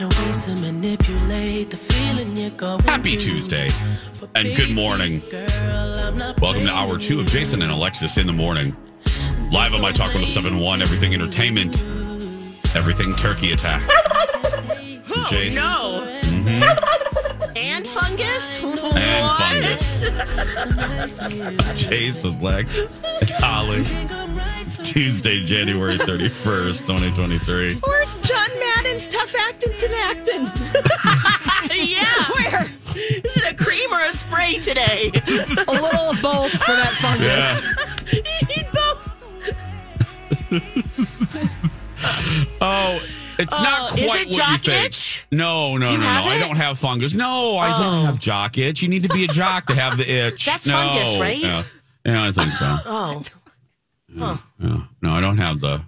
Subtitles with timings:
[0.00, 0.14] Happy
[3.16, 3.68] Tuesday
[4.36, 5.20] and good morning.
[6.40, 8.76] Welcome to hour two of Jason and Alexis in the morning.
[9.50, 11.82] Live on my Talk 1071, Everything Entertainment,
[12.76, 13.82] Everything Turkey Attack.
[15.10, 15.54] Oh, Jace.
[15.56, 16.04] No.
[16.28, 17.56] Mm-hmm.
[17.56, 18.58] And fungus?
[18.58, 19.38] And What?
[19.38, 20.02] fungus.
[21.82, 22.82] Jace with Lex
[23.22, 23.84] and Holly.
[24.68, 27.76] It's Tuesday, January 31st, 2023.
[27.76, 30.42] Where's John Madden's tough acting and acting?
[31.88, 32.24] yeah.
[32.34, 32.66] Where?
[32.94, 35.10] Is it a cream or a spray today?
[35.14, 37.62] A little of both for that fungus.
[38.12, 38.12] Yeah.
[38.20, 38.22] you
[38.56, 39.08] need both.
[42.60, 43.00] Oh,
[43.38, 44.84] it's uh, not Oh, quite is it what you jock think.
[44.86, 45.26] itch?
[45.32, 46.08] No, no, You no, no.
[46.10, 47.14] have I don't have fungus.
[47.14, 47.76] No, I Oh.
[47.82, 48.82] don't have jock itch.
[48.82, 50.44] You need to be a jock to have the itch.
[50.44, 50.74] That's no.
[50.74, 51.38] fungus, right?
[51.38, 51.62] Yeah.
[52.04, 52.76] yeah, I think so.
[52.84, 53.22] Oh,
[54.18, 54.82] Yeah.
[55.02, 55.82] No, I don't have the.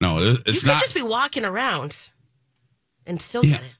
[0.00, 0.80] No, it- you it's could not.
[0.80, 2.08] just be walking around
[3.06, 3.52] and still Yeah.
[3.58, 3.72] get it.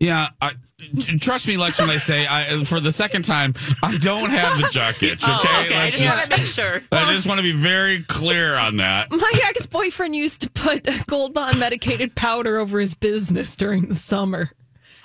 [0.00, 0.52] yeah, I,
[1.00, 4.58] t- trust me, Lex, when I say I for the second time, I don't have
[4.60, 5.22] the jock itch.
[5.26, 5.74] Oh, okay, Oh, okay.
[5.74, 6.46] I Let's just want just- to make
[6.80, 6.82] sure.
[6.92, 9.10] I just want to be very clear on that.
[9.10, 13.94] My ex boyfriend used to put gold bond medicated powder over his business during the
[13.96, 14.50] summer.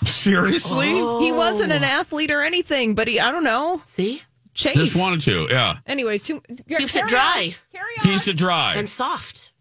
[0.05, 4.21] Seriously, He wasn't an athlete or anything, but he, I don't know, See?
[4.53, 4.75] chafe.
[4.75, 5.47] just wanted to.
[5.49, 7.55] Yeah, Anyways, too, Keeps it dry
[8.01, 8.75] keeps of dry.
[8.75, 9.51] and soft.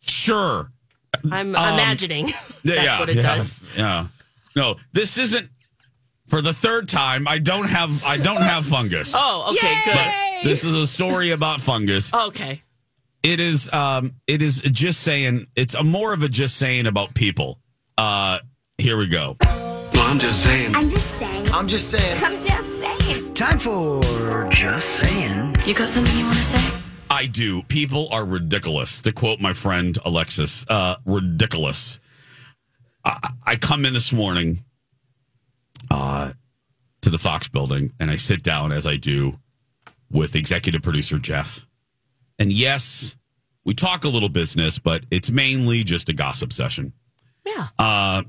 [0.00, 0.70] sure.
[1.30, 2.26] I'm Um, imagining
[2.64, 3.62] that's yeah, what it yeah, does.
[3.76, 4.06] Yeah.
[4.56, 5.48] No, this isn't
[6.26, 7.28] for the third time.
[7.28, 9.12] I don't have I don't have fungus.
[9.16, 9.80] Oh, okay, Yay!
[9.84, 9.94] good.
[9.94, 12.12] But this is a story about fungus.
[12.12, 12.62] Okay.
[13.22, 17.14] It is um it is just saying it's a more of a just saying about
[17.14, 17.60] people.
[17.98, 18.38] Uh
[18.78, 19.36] here we go.
[19.40, 20.74] Well, I'm just saying.
[20.74, 21.52] I'm just saying.
[21.52, 22.24] I'm just saying.
[22.24, 23.34] I'm just saying.
[23.34, 24.00] Time for
[24.50, 25.54] just saying.
[25.66, 26.81] You got something you want to say?
[27.12, 27.62] I do.
[27.64, 29.02] People are ridiculous.
[29.02, 32.00] To quote my friend Alexis, uh ridiculous.
[33.04, 34.64] I, I come in this morning
[35.90, 36.32] uh
[37.02, 39.38] to the Fox building and I sit down as I do
[40.10, 41.66] with executive producer Jeff.
[42.38, 43.16] And yes,
[43.64, 46.92] we talk a little business, but it's mainly just a gossip session.
[47.46, 47.68] Yeah.
[47.78, 48.22] Uh,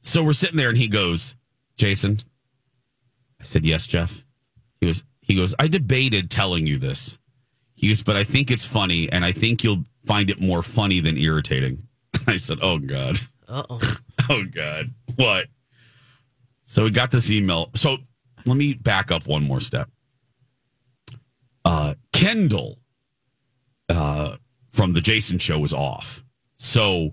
[0.00, 1.34] so we're sitting there, and he goes,
[1.76, 2.18] "Jason."
[3.40, 4.24] I said, "Yes, Jeff."
[4.80, 7.18] He goes, "He goes." I debated telling you this.
[7.82, 11.16] Goes, but I think it's funny, and I think you'll find it more funny than
[11.16, 11.86] irritating.
[12.26, 13.96] I said, "Oh God, Uh oh.
[14.30, 15.46] oh God, what?"
[16.64, 17.70] So we got this email.
[17.74, 17.98] So
[18.46, 19.90] let me back up one more step.
[21.64, 22.78] Uh, Kendall
[23.88, 24.36] uh,
[24.70, 26.24] from the Jason Show was off,
[26.56, 27.10] so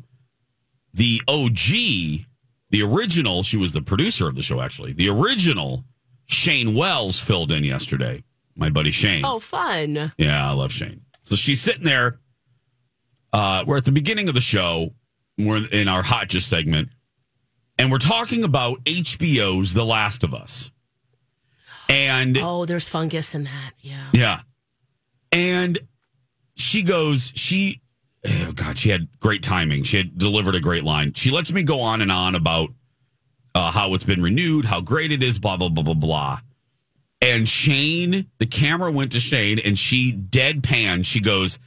[0.93, 2.25] the OG,
[2.69, 4.93] the original, she was the producer of the show, actually.
[4.93, 5.85] The original
[6.25, 8.23] Shane Wells filled in yesterday.
[8.55, 9.23] My buddy Shane.
[9.25, 10.11] Oh, fun.
[10.17, 11.01] Yeah, I love Shane.
[11.21, 12.19] So she's sitting there.
[13.33, 14.93] Uh, we're at the beginning of the show.
[15.37, 16.89] We're in our hot just segment,
[17.79, 20.69] and we're talking about HBO's The Last of Us.
[21.89, 23.71] And Oh, there's fungus in that.
[23.79, 24.07] Yeah.
[24.13, 24.39] yeah.
[25.31, 25.79] And
[26.55, 27.81] she goes, she,
[28.25, 29.83] oh God, she had great timing.
[29.83, 31.13] She had delivered a great line.
[31.13, 32.69] She lets me go on and on about
[33.55, 36.39] uh, how it's been renewed, how great it is, blah, blah, blah, blah, blah.
[37.21, 41.59] And Shane, the camera went to Shane and she deadpan, she goes,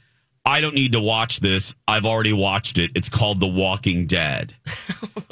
[0.45, 1.73] I don't need to watch this.
[1.87, 2.91] I've already watched it.
[2.93, 4.53] It's called The Walking Dead.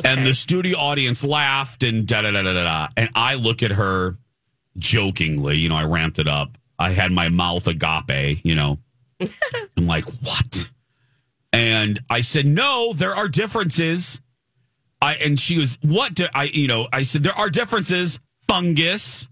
[0.05, 2.87] And the studio audience laughed and da da da da da da.
[2.97, 4.17] And I look at her
[4.77, 6.57] jokingly, you know, I ramped it up.
[6.77, 8.79] I had my mouth agape, you know.
[9.77, 10.69] I'm like, what?
[11.53, 14.19] And I said, no, there are differences.
[15.01, 18.19] I and she was, what do I, you know, I said there are differences.
[18.47, 19.29] Fungus,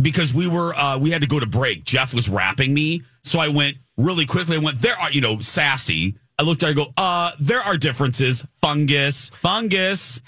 [0.00, 1.84] because we were, uh, we had to go to break.
[1.84, 4.56] Jeff was rapping me, so I went really quickly.
[4.56, 6.16] I went there are, you know, sassy.
[6.38, 8.44] I looked at her, I go, uh, there are differences.
[8.60, 10.20] Fungus, fungus.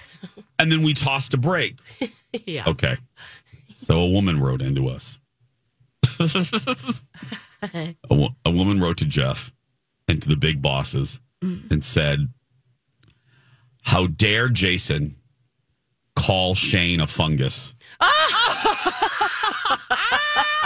[0.59, 1.77] And then we tossed a break.
[2.45, 2.65] Yeah.
[2.67, 2.99] Okay.
[3.73, 5.19] So a woman wrote into us.
[6.21, 9.53] a, wo- a woman wrote to Jeff
[10.09, 12.29] and to the big bosses and said,
[13.83, 15.17] How dare Jason
[16.15, 17.75] call Shane a fungus?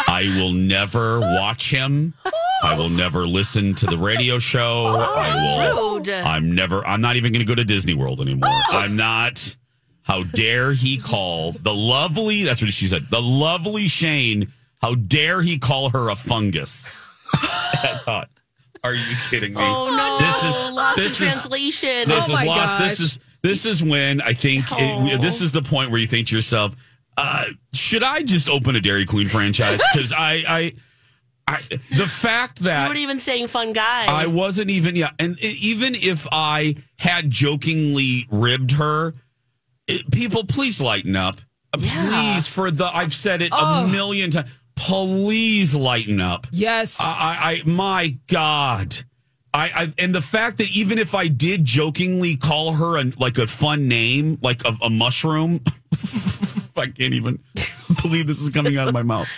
[0.08, 2.14] I will never watch him.
[2.62, 4.86] I will never listen to the radio show.
[4.86, 5.96] I oh, will.
[5.98, 6.08] Rude.
[6.10, 6.84] I'm never.
[6.86, 8.50] I'm not even going to go to Disney World anymore.
[8.50, 8.66] Oh.
[8.72, 9.56] I'm not.
[10.02, 12.42] How dare he call the lovely?
[12.42, 13.06] That's what she said.
[13.10, 14.52] The lovely Shane.
[14.80, 16.84] How dare he call her a fungus?
[17.34, 18.28] I thought.
[18.82, 19.60] Are you kidding me?
[19.62, 20.26] Oh no!
[20.26, 22.08] This is lost this in is translation.
[22.08, 22.78] this Oh is my lost.
[22.78, 25.18] This is this is when I think it, oh.
[25.18, 26.74] this is the point where you think to yourself,
[27.20, 29.80] uh, should I just open a Dairy Queen franchise?
[29.92, 30.72] Because I, I,
[31.46, 31.60] I,
[31.96, 34.06] the fact that you weren't even saying fun guy.
[34.08, 39.14] I wasn't even yeah, and even if I had jokingly ribbed her,
[39.86, 41.40] it- people please lighten up.
[41.72, 44.50] Uh, Please, for the I've said it a million times.
[44.74, 46.46] Please lighten up.
[46.50, 47.00] Yes.
[47.00, 48.96] I, I, I my God.
[49.52, 53.38] I, I and the fact that even if I did jokingly call her a, like
[53.38, 55.60] a fun name, like a, a mushroom,
[56.80, 57.38] I can't even
[58.02, 59.28] believe this is coming out of my mouth.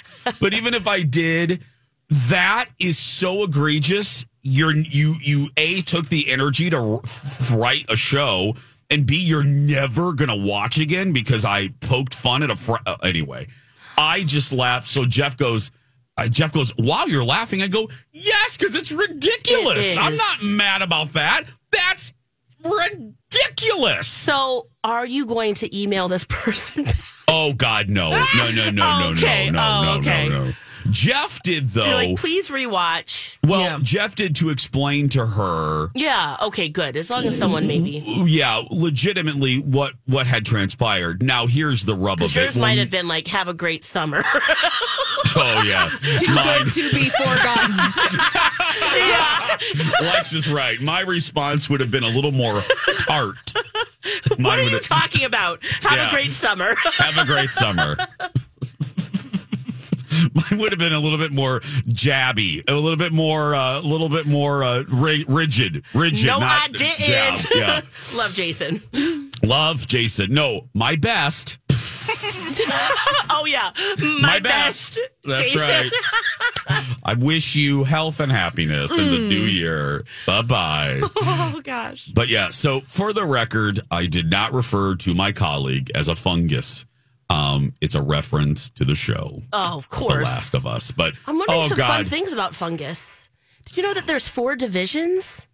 [0.40, 1.62] But even if I did,
[2.08, 4.24] that is so egregious.
[4.42, 8.56] You're you you a took the energy to f- write a show,
[8.90, 12.96] and b you're never gonna watch again because I poked fun at a fr- uh,
[13.02, 13.46] anyway.
[13.96, 14.90] I just laughed.
[14.90, 15.70] So Jeff goes.
[16.16, 19.94] Uh, Jeff goes, "Wow, you're laughing." I go, "Yes, because it's ridiculous.
[19.94, 21.44] It I'm not mad about that.
[21.70, 22.12] That's
[22.62, 26.86] ridiculous." so, are you going to email this person?
[27.28, 29.50] Oh God, no, no, no, no, Okay.
[29.50, 30.28] no, no, no, Oh, okay.
[30.28, 30.52] no, no.
[30.90, 31.86] Jeff did though.
[31.86, 33.38] You're like, please rewatch.
[33.46, 33.78] well, Yeah.
[33.82, 36.36] Jeff did to explain to her Yeah.
[36.42, 36.68] Okay.
[36.68, 36.96] Good.
[36.96, 38.02] As long as someone maybe.
[38.26, 41.22] yeah, legitimately what what had transpired.
[41.22, 42.40] Now here's the rub of Because it.
[42.40, 44.24] yours might have been like, "Have a great summer."
[45.34, 45.88] Oh yeah,
[46.18, 47.72] Too good to be forgotten.
[50.02, 50.78] Lex is right.
[50.80, 52.60] My response would have been a little more
[52.98, 53.54] tart.
[54.38, 55.64] what are you talking about?
[55.82, 56.08] Have Yeah.
[56.08, 56.74] a great summer.
[56.98, 57.96] Have a great summer.
[60.34, 64.08] Mine would have been a little bit more jabby, a little bit more, a little
[64.08, 66.26] bit more uh, rigid, rigid.
[66.26, 66.98] no, not I didn't.
[66.98, 67.38] jab.
[67.54, 67.80] Yeah,
[68.14, 68.82] Love Jason.
[69.42, 70.32] love Jason.
[70.32, 71.58] No, my best.
[73.34, 74.94] Oh yeah, my, My best.
[74.96, 75.00] best.
[75.24, 75.90] That's Jason.
[76.68, 76.84] right.
[77.04, 80.04] I wish you health and happiness in the new year.
[80.26, 81.00] Bye bye.
[81.16, 82.06] Oh gosh.
[82.06, 86.14] But yeah, so for the record, I did not refer to my colleague as a
[86.16, 86.84] fungus.
[87.30, 90.34] Um, it's a reference to the show, Oh, of course, The.
[90.34, 90.90] Last of Us.
[90.90, 93.28] But I'm learning oh some god, fun things about fungus.
[93.66, 95.46] Did you know that there's four divisions?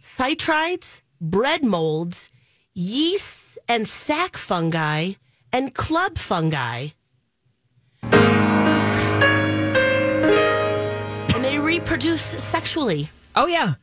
[0.00, 2.28] chytrids, bread molds,
[2.74, 5.12] yeasts, and sac fungi,
[5.52, 6.88] and club fungi.
[11.34, 13.10] And they reproduce sexually.
[13.34, 13.74] Oh yeah.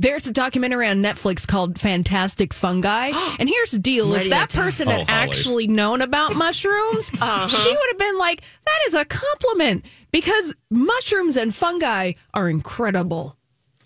[0.00, 3.10] There's a documentary on Netflix called Fantastic Fungi.
[3.40, 4.14] And here's the deal.
[4.14, 7.48] If that person Oh, had actually known about mushrooms, Uh-huh.
[7.48, 13.36] she would have been like, that is a compliment because mushrooms and fungi are incredible.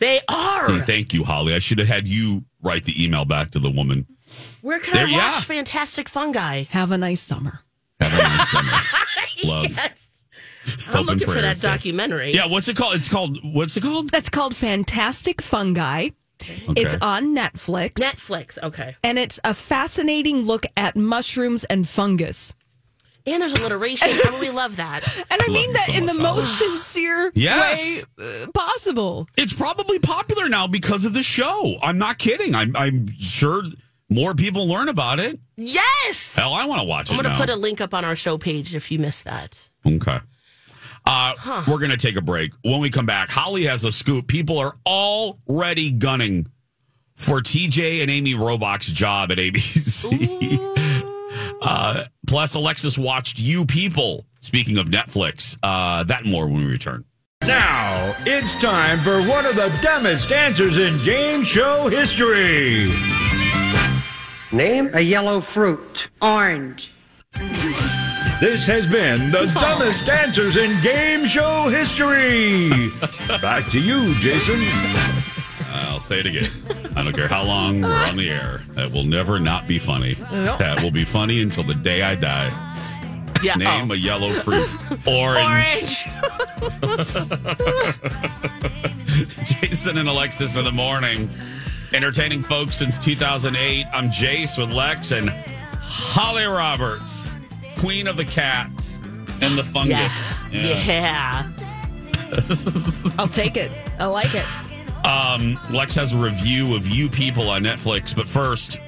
[0.00, 0.68] They are.
[0.68, 1.54] See, thank you, Holly.
[1.54, 4.06] I should have had you write the email back to the woman.
[4.62, 5.40] Where can There- I watch yeah.
[5.40, 6.64] Fantastic Fungi?
[6.70, 7.60] Have a nice summer.
[8.00, 8.70] Have a nice summer.
[9.44, 9.70] Love.
[9.76, 10.08] Yes.
[10.86, 11.72] Hope I'm looking for that prayers there.
[11.72, 12.32] documentary.
[12.34, 12.94] Yeah, what's it called?
[12.94, 14.10] It's called what's it called?
[14.10, 16.10] That's called Fantastic Fungi.
[16.76, 17.94] It's on Netflix.
[17.94, 18.58] Netflix.
[18.62, 18.96] Okay.
[19.04, 22.54] and it's a fascinating look at mushrooms and fungus.
[23.24, 24.08] And there's alliteration.
[24.10, 25.02] I really love that.
[25.30, 26.36] And I Love mean that so in the much, Holly.
[26.40, 28.04] most sincere Yes.
[28.18, 29.28] way uh, possible.
[29.36, 31.76] It's probably popular now because of the show.
[31.82, 32.54] I'm not kidding.
[32.56, 33.62] I'm I'm sure
[34.14, 35.40] more people learn about it.
[35.56, 36.36] Yes.
[36.36, 37.14] Hell, I want to watch it.
[37.14, 39.58] I'm going to put a link up on our show page if you missed that.
[39.86, 40.20] Okay.
[41.04, 42.52] Uh, We're going to take a break.
[42.62, 44.28] When we come back, Holly has a scoop.
[44.28, 46.46] People are already gunning
[47.16, 50.58] for TJ and Amy Robach's job at ABC.
[51.62, 54.26] uh, plus, Alexis watched You People.
[54.38, 57.04] Speaking of Netflix, uh, that and more when we return.
[57.42, 62.86] Now it's time for one of the dumbest answers in game show history.
[64.52, 66.10] Name a yellow fruit.
[66.20, 66.92] Orange.
[68.38, 72.68] This has been the dumbest answers in game show history.
[73.40, 74.60] Back to you, Jason.
[75.72, 76.50] I'll say it again.
[76.94, 78.60] I don't care how long we're on the air.
[78.72, 80.14] That will never not be funny.
[80.14, 82.50] That will be funny until the day I die.
[83.42, 83.54] Yeah.
[83.54, 83.94] Name oh.
[83.94, 84.68] a yellow fruit.
[85.06, 86.06] Orange.
[86.82, 87.08] Orange.
[89.62, 91.30] Jason and Alexis in the morning.
[91.94, 93.84] Entertaining folks since 2008.
[93.92, 95.28] I'm Jace with Lex and
[95.80, 97.30] Holly Roberts,
[97.78, 98.98] Queen of the Cats
[99.42, 100.16] and the Fungus.
[100.50, 100.82] Yeah.
[100.84, 101.52] Yeah.
[103.18, 103.70] I'll take it.
[103.98, 104.46] I like it.
[105.06, 108.80] Um, Lex has a review of You People on Netflix, but first,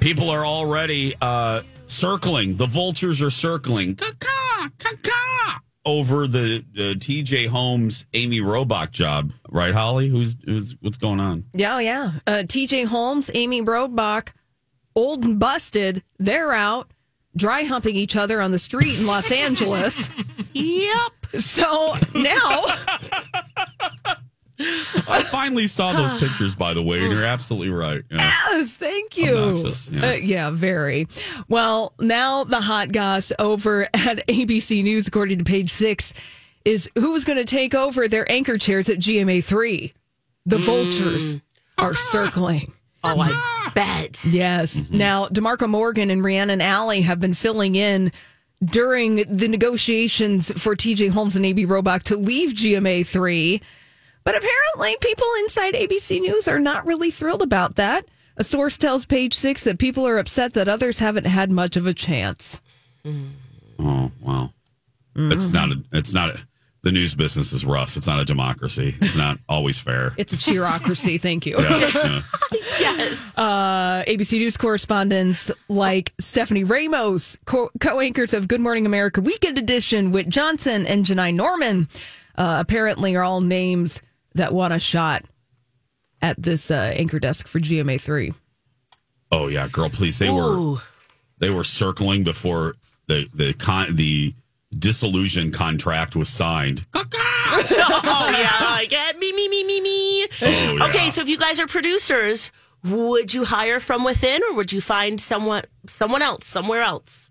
[0.00, 2.56] people are already uh, circling.
[2.56, 3.94] The vultures are circling.
[3.94, 5.58] Caw-caw, caw-caw,
[5.88, 10.08] over the uh, TJ Holmes Amy Robach job, right, Holly?
[10.08, 11.44] Who's, who's what's going on?
[11.54, 12.12] Yeah, yeah.
[12.26, 14.32] Uh, TJ Holmes, Amy Robach,
[14.94, 16.02] old and busted.
[16.18, 16.92] They're out
[17.36, 20.10] dry humping each other on the street in Los Angeles.
[20.52, 21.12] Yep.
[21.38, 22.64] So now,
[25.08, 28.02] I finally saw those pictures, by the way, and you're absolutely right.
[28.10, 28.30] Yeah.
[28.50, 29.70] yes, thank you.
[29.90, 30.08] Yeah.
[30.08, 31.06] Uh, yeah, very.
[31.48, 36.12] Well, now the hot goss over at ABC News, according to page six,
[36.64, 39.92] is who's going to take over their anchor chairs at GMA3?
[40.46, 41.38] The vultures
[41.78, 42.72] are circling.
[43.04, 44.24] Oh, I bet.
[44.24, 44.82] Yes.
[44.90, 48.10] Now, DeMarco Morgan and Rhiannon Ally have been filling in
[48.64, 53.60] during the negotiations for TJ Holmes and Amy Robach to leave GMA3.
[54.28, 58.04] But apparently, people inside ABC News are not really thrilled about that.
[58.36, 61.86] A source tells Page Six that people are upset that others haven't had much of
[61.86, 62.60] a chance.
[63.78, 64.52] Oh well,
[65.16, 65.70] it's not.
[65.70, 66.28] A, it's not.
[66.28, 66.40] A,
[66.82, 67.96] the news business is rough.
[67.96, 68.94] It's not a democracy.
[69.00, 70.12] It's not always fair.
[70.18, 71.18] It's a cheerocracy.
[71.22, 71.58] Thank you.
[71.58, 72.22] Yeah, yeah.
[72.80, 73.32] Yes.
[73.38, 80.12] uh, ABC News correspondents like Stephanie Ramos, co anchors of Good Morning America Weekend Edition,
[80.12, 81.88] Whit Johnson, and Janai Norman,
[82.36, 84.02] uh, apparently are all names
[84.34, 85.24] that want a shot
[86.20, 88.34] at this uh, anchor desk for GMA3.
[89.30, 90.18] Oh yeah, girl, please.
[90.18, 90.76] They were
[91.38, 92.74] they were circling before
[93.06, 94.34] the the con the
[94.76, 96.86] disillusion contract was signed.
[96.94, 97.04] oh
[98.32, 100.28] yeah, like me, me, me, me, me.
[100.42, 100.86] Oh, yeah.
[100.86, 102.50] Okay, so if you guys are producers,
[102.84, 107.28] would you hire from within, or would you find someone, someone else, somewhere else?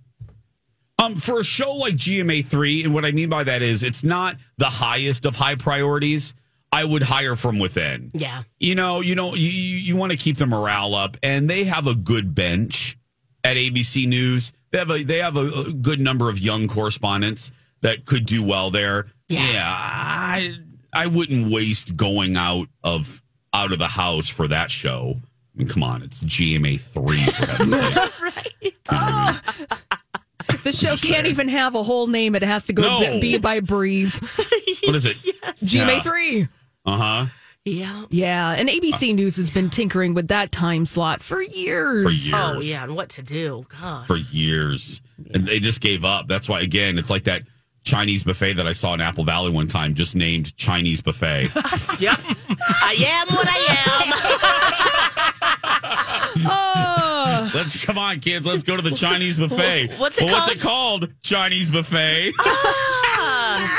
[0.99, 4.03] Um, for a show like GMA three, and what I mean by that is it's
[4.03, 6.33] not the highest of high priorities.
[6.71, 8.11] I would hire from within.
[8.13, 8.43] Yeah.
[8.59, 11.87] You know, you know, you you want to keep the morale up, and they have
[11.87, 12.97] a good bench
[13.43, 14.51] at ABC News.
[14.71, 18.43] They have a they have a, a good number of young correspondents that could do
[18.45, 19.07] well there.
[19.29, 19.63] Yeah.
[19.65, 20.55] I
[20.93, 23.21] I wouldn't waste going out of
[23.53, 25.15] out of the house for that show.
[25.21, 28.21] I mean, come on, it's GMA three for heaven's sake.
[28.91, 29.41] right.
[30.63, 31.25] The show can't saying.
[31.27, 32.35] even have a whole name.
[32.35, 33.19] It has to go No.
[33.21, 34.15] be by Breve.
[34.83, 35.15] What is it?
[35.45, 36.49] GMA3.
[36.87, 37.25] Uh huh.
[37.65, 38.05] Yeah.
[38.09, 42.05] Yeah, and ABC News has been tinkering with that time slot for years.
[42.05, 42.33] For years.
[42.33, 43.65] Oh yeah, and what to do?
[43.79, 44.07] God.
[44.07, 45.01] for years,
[45.33, 46.27] and they just gave up.
[46.27, 47.41] That's why, again, it's like that
[47.83, 51.49] Chinese buffet that I saw in Apple Valley one time, just named Chinese buffet.
[51.99, 52.17] Yep.
[52.81, 55.33] I am what I am.
[56.49, 58.45] Oh, let's come on, kids.
[58.45, 59.93] Let's go to the Chinese buffet.
[59.97, 61.11] What's it Well, What's it called?
[61.23, 62.33] Chinese buffet.
[62.39, 63.77] oh,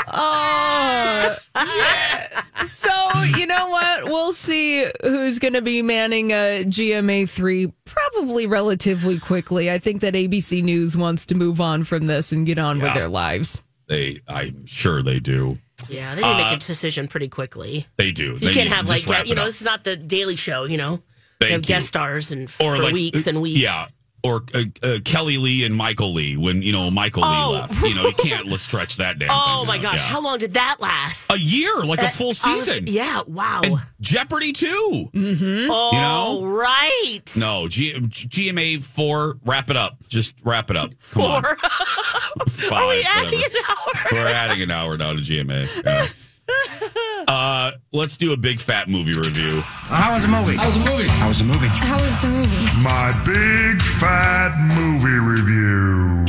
[1.55, 2.43] yeah.
[2.67, 2.89] So
[3.37, 4.05] you know what?
[4.05, 9.71] We'll see who's going to be manning a GMA three probably relatively quickly.
[9.71, 12.93] I think that ABC News wants to move on from this and get on with
[12.93, 13.61] their lives.
[13.87, 15.57] they, I'm sure they do.
[15.87, 17.87] Yeah, they need to make a decision pretty quickly.
[17.97, 18.25] They do.
[18.25, 19.47] You Uh, they can't have like wrap you know up.
[19.47, 20.65] this is not the Daily Show.
[20.65, 21.01] You know, Thank
[21.39, 21.67] they have you.
[21.67, 23.59] guest stars and for or like weeks and weeks.
[23.59, 23.85] Yeah.
[24.21, 27.51] Or uh, uh, Kelly Lee and Michael Lee when you know Michael Oh.
[27.51, 27.81] Lee left.
[27.83, 29.29] You know you can't stretch that down.
[29.31, 31.31] Oh my gosh, how long did that last?
[31.31, 32.87] a year, like a Uh, full I was- season.
[32.87, 33.21] yeah.
[33.27, 33.61] Wow.
[33.63, 34.67] And Jeopardy too.
[34.69, 35.67] oh, you
[35.99, 36.45] know?
[36.45, 37.21] right.
[37.37, 39.37] No, G- GMA four.
[39.45, 39.97] Wrap it up.
[40.09, 40.91] Just wrap it up.
[41.11, 41.41] Come on.
[41.43, 41.55] Four.
[42.49, 43.07] Five, Are we whatever.
[43.27, 44.07] adding an hour?
[44.11, 45.67] We're adding an hour now to GMA.
[45.85, 46.07] Yeah.
[47.27, 49.61] Uh, let's do a big fat movie review.
[49.63, 50.55] How was the movie?
[50.55, 51.07] How was the movie?
[51.09, 51.67] How was the movie?
[51.67, 52.81] How was the movie?
[52.81, 56.25] My big fat movie review.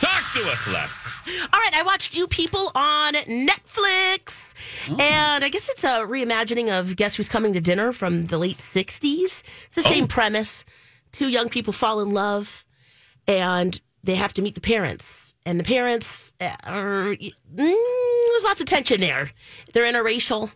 [0.00, 0.92] Talk to us, Lex.
[1.52, 4.54] All right, I watched You People on Netflix.
[4.88, 4.96] Oh.
[5.00, 8.58] And I guess it's a reimagining of Guess Who's Coming to Dinner from the late
[8.58, 9.42] 60s.
[9.64, 10.08] It's the same Oh.
[10.08, 10.64] premise.
[11.12, 12.64] Two young people fall in love
[13.26, 15.31] and they have to meet the parents.
[15.44, 19.30] And the parents uh, are, mm, there's lots of tension there.
[19.72, 20.52] They're interracial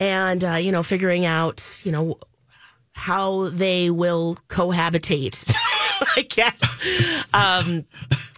[0.00, 2.18] and, uh, you know, figuring out, you know,
[2.92, 5.48] how they will cohabitate,
[6.16, 6.60] I guess,
[7.32, 7.84] um,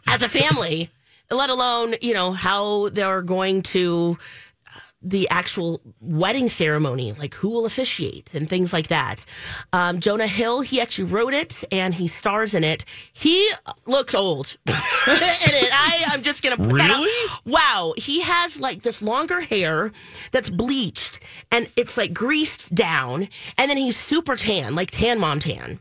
[0.07, 0.91] as a family,
[1.31, 4.19] let alone, you know, how they're going to
[5.03, 9.25] the actual wedding ceremony, like who will officiate and things like that.
[9.73, 12.85] Um, Jonah Hill, he actually wrote it and he stars in it.
[13.13, 13.51] He
[13.87, 14.73] looks old in
[15.07, 15.71] it.
[15.73, 16.73] I, I'm just gonna put.
[16.73, 17.31] Really?
[17.45, 19.93] Wow, he has like this longer hair
[20.31, 23.29] that's bleached and it's like greased down,
[23.59, 25.81] and then he's super tan, like tan mom tan.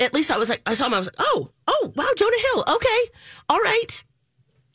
[0.00, 0.94] At least I was like, I saw him.
[0.94, 2.64] I was like, oh, oh, wow, Jonah Hill.
[2.76, 3.10] Okay,
[3.48, 4.04] all right.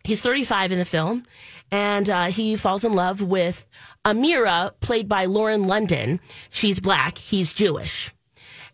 [0.03, 1.23] He's 35 in the film,
[1.71, 3.65] and uh, he falls in love with
[4.03, 6.19] Amira, played by Lauren London.
[6.49, 7.17] She's black.
[7.17, 8.13] He's Jewish,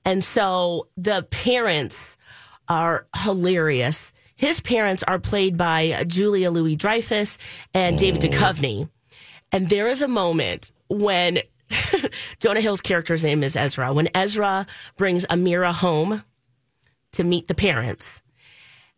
[0.03, 2.17] and so the parents
[2.67, 4.11] are hilarious.
[4.35, 7.37] His parents are played by Julia Louis Dreyfus
[7.73, 8.89] and David Duchovny.
[9.51, 11.39] And there is a moment when
[12.39, 13.91] Jonah Hill's character's name is Ezra.
[13.91, 14.65] When Ezra
[14.97, 16.23] brings Amira home
[17.13, 18.21] to meet the parents,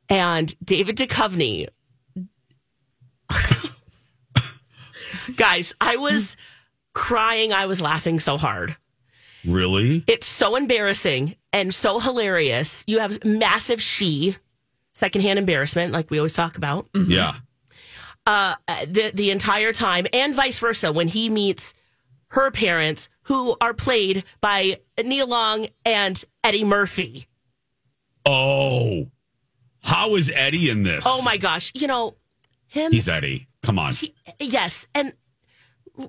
[0.09, 1.67] and David Duchovny.
[5.37, 6.35] Guys, I was
[6.93, 7.53] crying.
[7.53, 8.75] I was laughing so hard.
[9.45, 10.03] Really?
[10.07, 12.83] It's so embarrassing and so hilarious.
[12.87, 14.35] You have massive she,
[14.93, 17.35] secondhand embarrassment, like we always talk about Yeah.
[18.25, 18.55] uh,
[18.87, 21.73] the the entire time, and vice versa when he meets
[22.29, 27.27] her parents, who are played by Nia Long and Eddie Murphy.
[28.25, 29.09] Oh.
[29.83, 31.05] How is Eddie in this?
[31.07, 32.15] Oh my gosh, you know
[32.67, 32.91] him.
[32.91, 33.47] He's Eddie.
[33.63, 33.93] Come on.
[33.93, 35.13] he- yes, and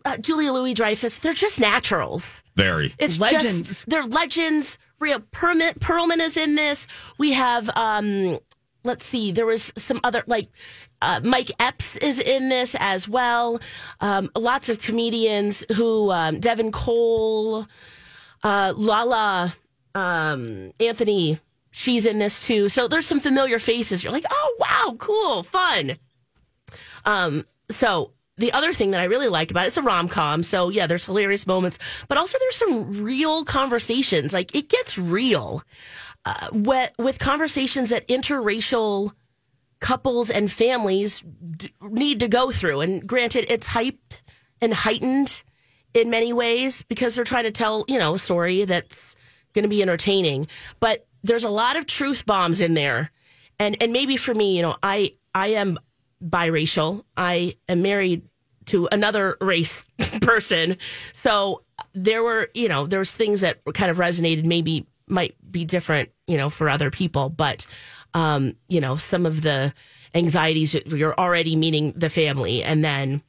[0.04, 1.18] uh, Julia Louis Dreyfus.
[1.18, 2.42] They're just naturals.
[2.54, 2.94] Very.
[2.98, 3.62] It's Legends.
[3.62, 4.78] Just, they're legends.
[5.00, 6.86] Rhea Perlman, Perlman is in this.
[7.18, 8.38] We have, um,
[8.84, 10.48] let's see, there was some other, like,
[11.00, 13.60] uh, Mike Epps is in this as well.
[14.00, 17.66] Um, lots of comedians who, um, Deon Cole,
[18.44, 19.56] uh, Lala,
[19.96, 21.40] um, Anthony,
[21.72, 22.68] she's in this too.
[22.68, 24.04] So there's some familiar faces.
[24.04, 25.96] You're like, oh, wow, cool, fun.
[27.04, 30.44] Um, so the other thing that I really liked about it, it's a rom com.
[30.44, 34.32] So yeah, there's hilarious moments, but also there's some real conversations.
[34.32, 35.62] Like it gets real
[36.24, 39.12] uh, with, with conversations that interracial
[39.80, 41.24] couples and families
[41.56, 42.82] d- need to go through.
[42.82, 44.22] And granted, it's hyped
[44.60, 45.42] and heightened
[45.92, 49.16] in many ways because they're trying to tell, you know, a story that's
[49.52, 50.46] going to be entertaining.
[50.80, 53.10] But there's a lot of truth bombs in there.
[53.58, 55.78] And and maybe for me, you know, I I am
[56.24, 57.04] biracial.
[57.16, 58.22] I am married
[58.66, 59.84] to another race
[60.22, 60.76] person.
[61.12, 61.62] So
[61.94, 66.10] there were, you know, there was things that kind of resonated maybe might be different,
[66.26, 67.66] you know, for other people, but
[68.14, 69.72] um, you know, some of the
[70.14, 73.22] anxieties you're already meeting the family and then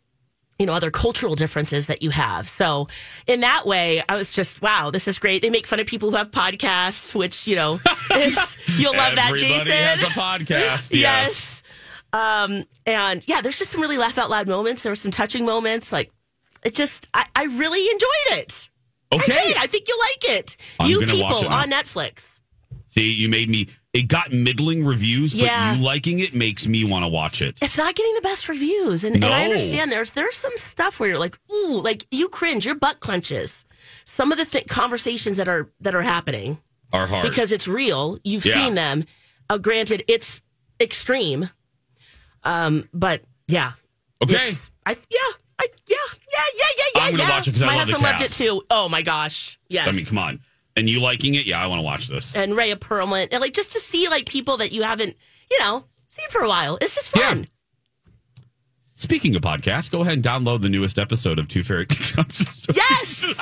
[0.60, 2.88] you know other cultural differences that you have so
[3.28, 6.12] in that way i was just wow this is great they make fun of people
[6.12, 7.80] who have podcasts which you know
[8.16, 10.92] is, you'll love that Everybody jason has a podcast.
[10.92, 10.92] Yes.
[10.92, 11.64] yes.
[12.14, 14.84] Um, and yeah, there's just some really laugh out loud moments.
[14.84, 15.92] There were some touching moments.
[15.92, 16.12] Like
[16.64, 18.70] it just, I, I really enjoyed it.
[19.14, 19.54] Okay.
[19.58, 19.64] I.
[19.64, 20.58] I think you'll like it.
[20.80, 22.40] I'm you people on Netflix.
[22.92, 23.68] See, you made me.
[23.94, 25.44] It got middling reviews, but
[25.78, 27.60] you liking it makes me want to watch it.
[27.62, 31.10] It's not getting the best reviews, and, and I understand there's there's some stuff where
[31.10, 33.66] you're like, ooh, like you cringe, your butt clenches.
[34.06, 36.60] Some of the th- conversations that are that are happening
[36.92, 38.18] Are hard because it's real.
[38.24, 38.54] You've Yeah.
[38.56, 39.06] seen them.
[39.50, 40.42] Uh, granted, it's
[40.80, 41.50] extreme.
[42.44, 43.74] Um, but yeah.
[44.24, 44.54] Okay.
[44.86, 45.18] I yeah.
[45.60, 45.96] I yeah
[46.32, 47.02] yeah yeah yeah yeah.
[47.04, 47.30] I'm gonna yeah.
[47.30, 48.64] watch it 'cause I My love the husband loved it too.
[48.72, 49.88] Oh my gosh, yes.
[49.88, 50.40] I mean, come on.
[50.76, 51.46] And you liking it?
[51.46, 52.36] Yeah, I want to watch this.
[52.36, 55.16] And Rhea Perlman, and like just to see like people that you haven't,
[55.52, 56.78] you know, seen for a while.
[56.82, 57.46] It's just fun.
[59.04, 61.86] Speaking of podcasts, go ahead and download the newest episode of Two Fairy.
[62.74, 63.38] Yes.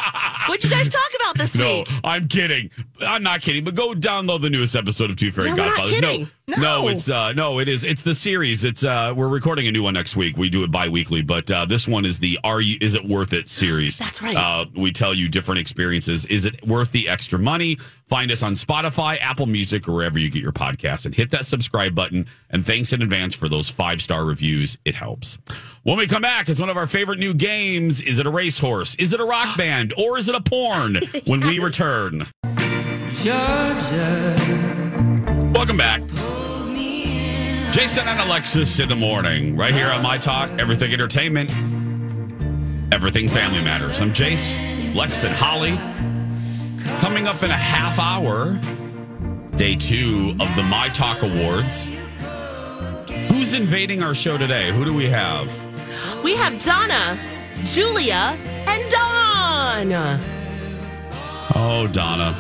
[0.48, 1.92] What'd you guys talk about this No, week?
[1.92, 2.72] No, I'm kidding.
[3.00, 3.64] I'm not kidding.
[3.64, 6.00] But go download the newest episode of Two Fairy No, Godfathers.
[6.00, 6.28] kidding.
[6.48, 7.84] No, no, it's uh, no, it is.
[7.86, 8.66] It's the series.
[8.66, 10.36] It's uh, we're recording a new one next week.
[10.38, 12.78] We do it bi-weekly, but uh, this one is the "Are you?
[12.82, 13.98] Is it worth it?" series.
[14.00, 14.36] That's right.
[14.36, 16.26] Uh, we tell you different experiences.
[16.26, 17.76] Is it worth the extra money?
[18.08, 21.46] Find us on Spotify, Apple Music, or wherever you get your podcasts, and hit that
[21.46, 22.26] subscribe button.
[22.50, 24.78] And thanks in advance for those five star reviews.
[24.84, 25.38] It helps.
[25.84, 28.02] When we come back, it's one of our favorite new games.
[28.02, 28.96] Is it a racehorse?
[28.96, 29.94] Is it a rock band?
[29.98, 30.98] Or is it a porn?
[31.26, 32.28] When we return.
[33.10, 34.36] Georgia.
[35.54, 36.02] Welcome back.
[37.72, 41.50] Jason and Alexis in the morning, right here on My Talk, Everything Entertainment,
[42.94, 44.02] Everything Family Matters.
[44.02, 45.78] I'm Jace, Lex, and Holly.
[47.00, 48.60] Coming up in a half hour,
[49.56, 51.90] day two of the My Talk Awards.
[53.52, 54.72] Who's invading our show today?
[54.72, 55.46] Who do we have?
[56.24, 57.20] We have Donna,
[57.66, 58.34] Julia,
[58.66, 59.92] and Dawn.
[61.54, 62.34] Oh, Donna.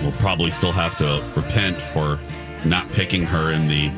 [0.00, 2.20] We'll probably still have to repent for
[2.64, 3.90] not picking her in the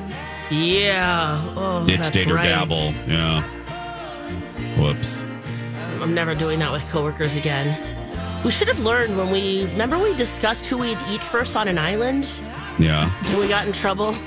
[0.50, 1.44] Yeah.
[1.54, 2.48] Oh, that's Date or right.
[2.48, 2.94] Dabble.
[3.06, 3.42] Yeah.
[4.78, 5.26] Whoops.
[6.00, 8.42] I'm never doing that with coworkers again.
[8.42, 11.76] We should have learned when we remember we discussed who we'd eat first on an
[11.76, 12.40] island
[12.78, 13.12] Yeah.
[13.26, 14.14] and we got in trouble.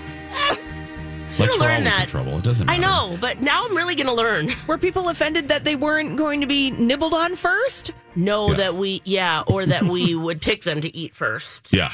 [1.40, 2.08] Lex, we're learn always in that.
[2.08, 2.38] trouble.
[2.38, 4.50] It doesn't I know, but now I'm really going to learn.
[4.68, 7.92] Were people offended that they weren't going to be nibbled on first?
[8.16, 8.58] No, Yes.
[8.58, 11.70] that we, yeah, or that we would pick them to eat first.
[11.72, 11.92] Yeah.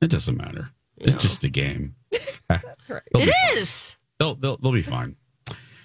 [0.00, 0.70] It doesn't matter.
[0.98, 1.94] It's just a game.
[2.10, 3.58] They'll It fine.
[3.58, 3.96] is.
[4.18, 5.16] They'll, they'll, they'll be fine.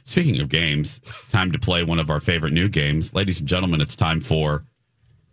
[0.04, 3.14] Speaking of games, it's time to play one of our favorite new games.
[3.14, 4.66] Ladies and gentlemen, it's time for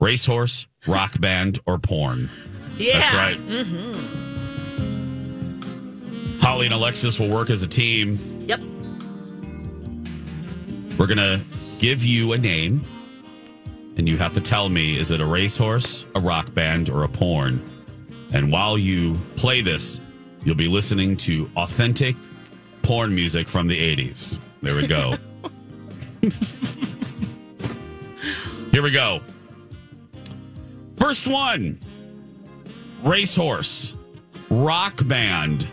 [0.00, 2.28] Racehorse, Rock Band, or Porn.
[2.76, 2.98] Yeah.
[2.98, 3.38] That's right.
[3.48, 4.25] Mm-hmm.
[6.46, 8.44] Holly and Alexis will work as a team.
[8.46, 8.60] Yep.
[10.96, 11.40] We're going to
[11.80, 12.84] give you a name,
[13.96, 17.08] and you have to tell me is it a racehorse, a rock band, or a
[17.08, 17.68] porn?
[18.32, 20.00] And while you play this,
[20.44, 22.14] you'll be listening to authentic
[22.82, 24.38] porn music from the 80s.
[24.62, 25.16] There we go.
[28.70, 29.20] Here we go.
[30.96, 31.80] First one
[33.02, 33.94] racehorse,
[34.48, 35.66] rock band,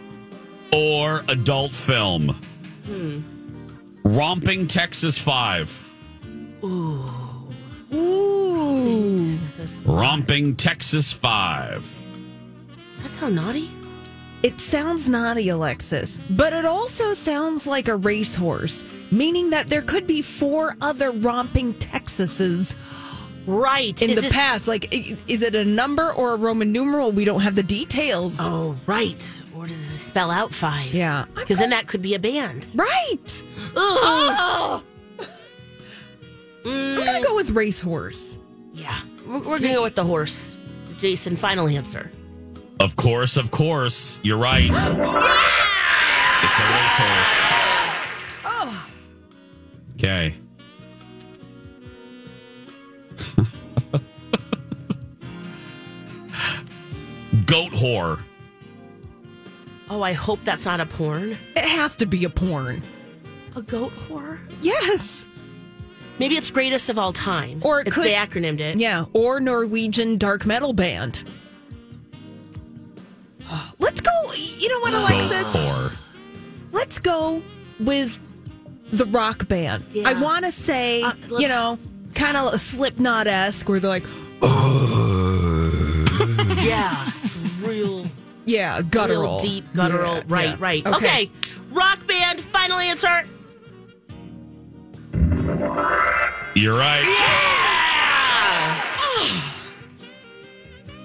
[0.76, 2.40] or adult film.
[2.86, 3.22] Hmm.
[4.04, 5.82] Romping Texas 5.
[6.64, 7.24] Ooh.
[9.58, 11.98] Does Romping Texas 5.
[13.02, 13.70] that sound naughty?
[14.42, 20.06] It sounds naughty, Alexis, but it also sounds like a racehorse, meaning that there could
[20.06, 22.76] be four other romping Texases
[23.46, 24.02] Right.
[24.02, 24.68] in Is the this- past.
[24.68, 24.88] Like,
[25.30, 27.12] is it a number or a Roman numeral?
[27.12, 28.38] We don't have the details.
[28.40, 29.42] Oh, right.
[29.56, 30.94] Or does it spell out five?
[30.94, 31.26] Yeah.
[31.36, 32.70] Because then that could be a band.
[32.76, 33.44] Right.
[33.76, 34.84] Oh.
[36.66, 38.38] I'm going to go with racehorse.
[38.74, 38.98] Yeah.
[39.28, 40.56] We're, we're going to go with the horse.
[41.00, 42.10] Jason, final answer.
[42.80, 44.20] Of course, of course.
[44.24, 44.70] You're right.
[46.44, 47.34] It's a racehorse.
[48.44, 48.88] Oh.
[49.98, 50.36] Okay.
[57.54, 58.20] Goat whore.
[59.88, 61.38] Oh, I hope that's not a porn.
[61.56, 62.82] It has to be a porn.
[63.56, 64.40] A goat whore?
[64.64, 65.28] Yes.
[66.18, 67.62] Maybe it's greatest of all time.
[67.64, 68.78] Or it If could- they acronymed it.
[68.80, 69.06] Yeah.
[69.14, 71.24] Or Norwegian dark metal band.
[73.78, 74.12] Let's go.
[74.36, 75.56] You know what, Alexis?
[76.72, 77.44] Let's go
[77.80, 78.20] with
[78.92, 79.86] the rock band.
[79.92, 80.10] Yeah.
[80.10, 81.78] I want to say, Uh, you know,
[82.16, 84.06] kind of a Slipknot esque, where they're like,
[86.64, 87.06] Yeah.
[88.46, 90.16] Real, yeah, guttural, real deep guttural.
[90.16, 90.56] Yeah, right, yeah.
[90.60, 90.86] right.
[90.86, 90.96] Okay.
[90.96, 91.32] Okay.
[91.72, 93.24] Rock band, final answer.
[96.56, 97.04] You're right.
[97.04, 97.60] Yeah!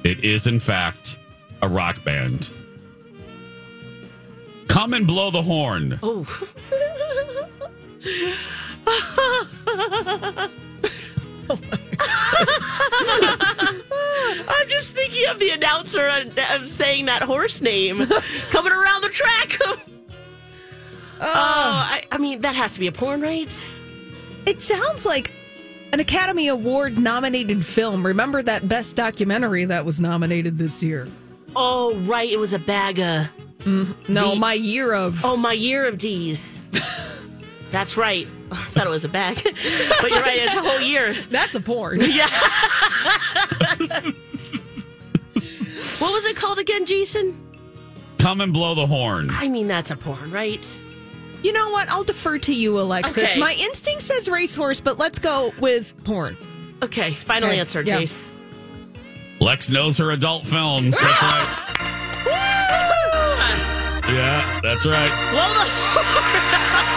[0.04, 1.18] It is, in fact,
[1.60, 2.50] a rock band.
[4.68, 5.98] Come and blow the horn.
[6.02, 6.24] Oh.
[10.38, 10.50] I'm
[15.18, 16.08] thinking of the announcer
[16.54, 18.06] of saying that horse name
[18.50, 19.56] coming around the track.
[19.60, 19.78] oh,
[21.20, 23.54] I, I mean, that has to be a porn, right?
[24.46, 25.32] It sounds like
[25.92, 28.04] an Academy Award nominated film.
[28.06, 31.08] Remember that best documentary that was nominated this year?
[31.56, 32.28] Oh, right.
[32.30, 33.26] It was a bag of.
[33.60, 34.12] Mm-hmm.
[34.12, 35.24] No, The- my year of.
[35.24, 36.58] Oh, my year of D's.
[37.70, 38.26] That's right.
[38.50, 40.38] I thought it was a bag, but you're right.
[40.38, 41.12] It's a whole year.
[41.30, 42.00] That's a porn.
[42.00, 42.26] Yeah.
[46.00, 47.44] What was it called again, Jason?
[48.18, 49.28] Come and blow the horn.
[49.30, 50.76] I mean, that's a porn, right?
[51.42, 51.88] You know what?
[51.90, 53.30] I'll defer to you, Alexis.
[53.30, 53.40] Okay.
[53.40, 56.36] My instinct says racehorse, but let's go with porn.
[56.82, 58.00] Okay, final Okay, answer, yeah.
[58.00, 58.30] Jace.
[59.40, 60.98] Lex knows her adult films.
[60.98, 61.74] That's ah!
[62.26, 64.12] right.
[64.12, 65.08] Yeah, that's right.
[65.30, 66.04] Blow the horn.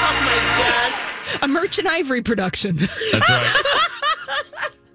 [0.03, 1.43] Oh my god.
[1.43, 2.77] A Merchant Ivory production.
[3.11, 3.63] That's right.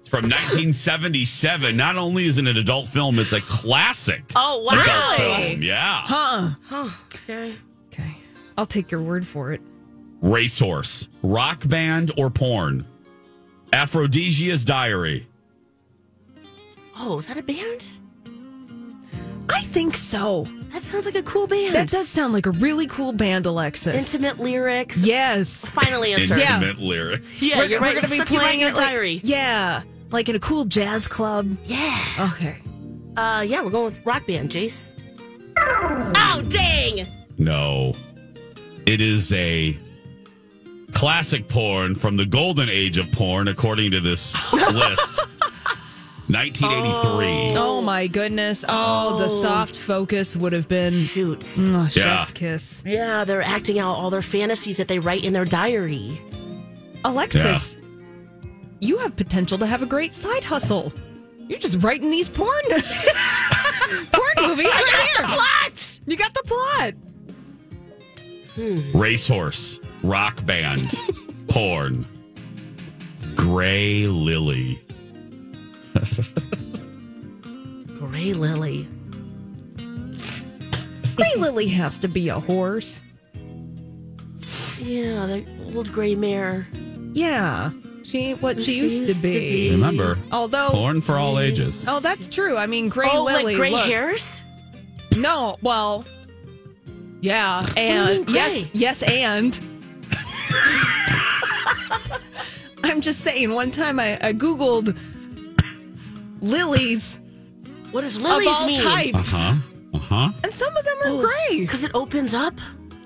[0.07, 1.75] It's from 1977.
[1.75, 4.81] Not only is it an adult film, it's a classic Oh wow.
[4.81, 5.17] adult
[5.49, 5.61] film.
[5.61, 6.01] Yeah.
[6.05, 6.87] huh.
[7.13, 7.55] Okay.
[7.91, 8.15] Okay.
[8.57, 9.59] I'll take your word for it.
[10.21, 12.85] Racehorse, rock band, or porn?
[13.73, 15.27] Aphrodisia's Diary.
[16.97, 17.89] Oh, is that a band?
[19.49, 20.47] I think so.
[20.69, 21.75] That sounds like a cool band.
[21.75, 24.13] That does sound like a really cool band, Alexis.
[24.15, 25.05] Intimate lyrics.
[25.05, 25.69] yes.
[25.69, 26.37] Final answer.
[26.37, 26.55] Yeah.
[26.55, 27.21] Intimate lyric.
[27.41, 27.93] Yeah, we're you're we're right.
[27.95, 29.21] going to be Stuff playing in it your like, diary.
[29.23, 29.83] Yeah.
[30.11, 31.57] Like in a cool jazz club.
[31.65, 32.31] Yeah.
[32.33, 32.57] Okay.
[33.15, 34.91] Uh, yeah, we're going with rock band, Jace.
[35.57, 37.07] Oh, dang!
[37.37, 37.95] No.
[38.85, 39.77] It is a
[40.93, 45.19] classic porn from the golden age of porn, according to this list.
[46.29, 47.57] 1983.
[47.57, 48.65] Oh my goodness.
[48.67, 51.39] Oh, the soft focus would have been Shoot.
[51.39, 52.25] mm, chef's Yeah.
[52.33, 52.83] kiss.
[52.85, 56.21] Yeah, they're acting out all their fantasies that they write in their diary.
[57.05, 57.77] Alexis,
[58.79, 60.93] you have potential to have a great side hustle.
[61.47, 62.61] You're just writing these porn
[64.11, 65.27] porn movies right here.
[65.27, 65.99] Plot.
[66.05, 66.93] You got the plot.
[68.55, 68.97] Hmm.
[68.97, 70.93] Racehorse, rock band,
[71.47, 72.05] porn.
[73.35, 74.83] Gray Lily.
[77.95, 78.87] Gray Lily.
[81.15, 83.03] Gray Lily has to be a horse.
[84.79, 86.67] Yeah, the old gray mare.
[87.13, 87.71] Yeah.
[88.07, 89.69] She ain't what she, used, to be.
[89.71, 91.85] Remember, Although porn for all ages.
[91.89, 92.55] Oh, that's true.
[92.55, 93.43] I mean, Gray oh, Lily.
[93.43, 93.85] like gray look.
[93.85, 94.41] hairs?
[95.17, 96.05] No, well,
[97.19, 99.59] yeah, and yes, yes, and
[102.85, 103.53] I'm just saying.
[103.53, 104.97] One time I, I googled
[106.39, 107.19] lilies
[107.91, 108.77] What does of lilies all mean?
[108.79, 109.55] types, Uh huh.
[109.93, 110.31] Uh huh.
[110.45, 111.59] and some of them are Oh, gray.
[111.59, 112.53] Because it opens up.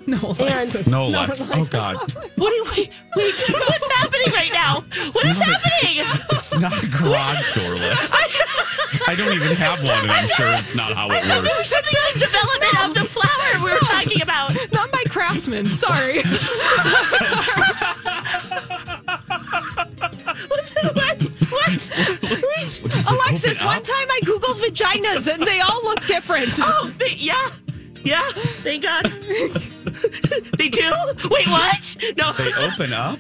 [0.07, 0.87] No, Alexis.
[0.87, 1.49] No, Lex.
[1.51, 2.11] Oh, God.
[2.35, 2.81] What are we?
[2.81, 2.89] wait?
[3.15, 4.83] Wait, what's happening right now?
[5.11, 6.05] What is happening?
[6.31, 8.11] It's not a garage door, Lex.
[9.07, 11.69] I don't even have one, and I'm sure it's not how it works.
[11.69, 14.55] Something like development of the flower we were talking about.
[14.73, 15.65] Not by craftsman.
[15.67, 16.21] Sorry.
[20.47, 21.21] What's what?
[21.51, 21.91] What?
[22.57, 22.81] Wait.
[23.07, 26.59] Alexis, one time I googled vaginas and they all look different.
[26.59, 27.49] Oh, they, yeah.
[28.03, 29.05] Yeah, thank God.
[30.57, 30.91] they do?
[31.29, 31.97] Wait, what?
[32.17, 32.33] No.
[32.33, 33.19] They open up.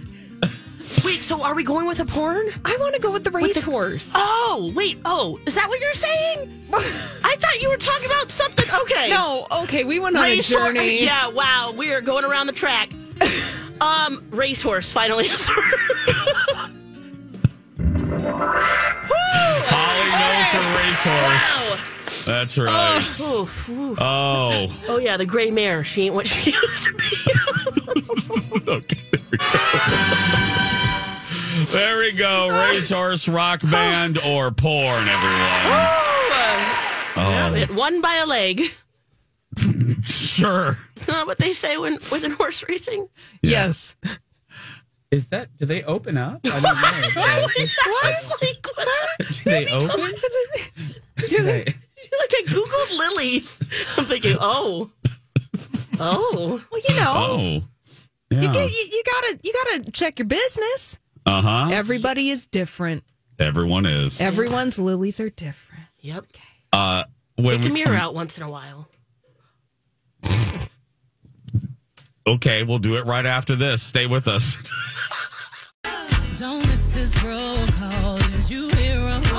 [1.05, 2.47] Wait, so are we going with a porn?
[2.65, 4.11] I want to go with the racehorse.
[4.15, 4.99] Oh, wait.
[5.05, 6.65] Oh, is that what you're saying?
[6.73, 8.65] I thought you were talking about something.
[8.81, 9.09] Okay.
[9.09, 10.71] No, okay, we went on Racehorse.
[10.71, 11.03] a journey.
[11.03, 11.73] Yeah, wow.
[11.75, 12.91] We are going around the track.
[13.81, 15.27] um, racehorse, finally.
[19.69, 21.71] Holly knows her racehorse.
[21.71, 21.90] Wow.
[22.25, 22.69] That's right.
[23.19, 23.97] Oh, oof, oof.
[24.01, 24.67] Oh.
[24.87, 25.83] Oh, yeah, the gray mare.
[25.83, 27.07] She ain't what she used to be.
[28.67, 28.97] Okay.
[31.73, 32.49] There we go.
[32.49, 35.39] Racehorse, rock band, or porn, everyone.
[35.67, 36.29] Oh,
[37.15, 37.21] oh.
[37.21, 38.61] Yeah, Oh, it won by a leg.
[40.05, 40.77] sure.
[40.95, 43.09] Isn't that what they say when within horse racing?
[43.41, 43.95] Yes.
[45.11, 45.49] Is that?
[45.57, 46.39] Do they open up?
[46.45, 46.71] I don't know.
[46.73, 49.27] I was like, what?
[49.31, 50.13] Do they open?
[51.17, 51.65] Do they-
[52.19, 53.61] Like I googled lilies.
[53.97, 54.91] I'm thinking, oh,
[55.99, 57.63] oh, Well, you know, Oh.
[58.29, 60.99] you, get, you, you gotta you gotta check your business.
[61.25, 61.69] Uh huh.
[61.71, 63.03] Everybody is different.
[63.39, 64.19] Everyone is.
[64.21, 65.85] Everyone's lilies are different.
[65.99, 66.23] yep.
[66.23, 66.43] Okay.
[66.73, 67.03] Uh,
[67.37, 68.87] when Take a we- mirror out once in a while.
[72.27, 73.81] Okay, we'll do it right after this.
[73.81, 74.55] Stay with us.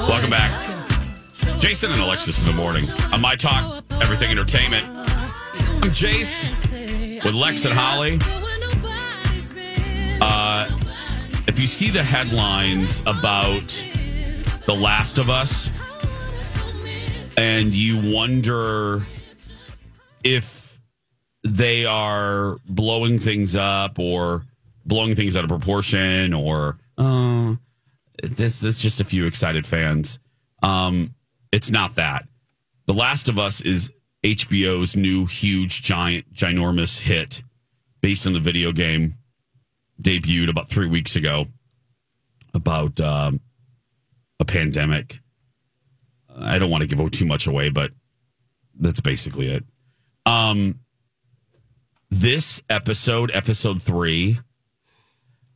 [0.08, 0.71] Welcome back.
[1.58, 4.84] Jason and Alexis in the morning on My Talk, Everything Entertainment.
[4.86, 6.70] I'm Jace
[7.24, 8.18] with Lex and Holly.
[10.20, 10.68] Uh,
[11.48, 13.68] if you see the headlines about
[14.66, 15.70] The Last of Us
[17.38, 19.06] and you wonder
[20.22, 20.80] if
[21.44, 24.44] they are blowing things up or
[24.84, 27.56] blowing things out of proportion or oh
[28.22, 30.18] this this just a few excited fans
[30.62, 31.14] um
[31.52, 32.26] it's not that.
[32.86, 33.92] The last of us is
[34.24, 37.42] hbo's new huge giant ginormous hit
[38.00, 39.16] based on the video game.
[40.02, 41.46] Debuted about three weeks ago
[42.54, 43.40] about um,
[44.40, 45.20] a pandemic.
[46.34, 47.92] I don't want to give too much away but
[48.78, 49.64] that's basically it.
[50.26, 50.80] Um
[52.10, 54.38] this episode, episode three,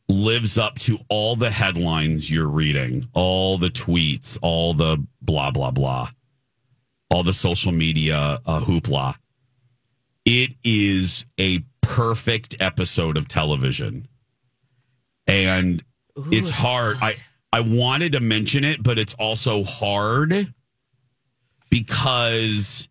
[0.09, 5.71] lives up to all the headlines you're reading, all the tweets, all the blah, blah,
[5.71, 6.09] blah,
[7.09, 9.15] all the social media uh, hoopla.
[10.25, 14.07] It is a perfect episode of television.
[15.25, 15.83] And
[16.31, 16.97] it's hard.
[17.01, 17.15] I,
[17.51, 20.53] I wanted to mention it, but it's also hard
[21.69, 22.87] because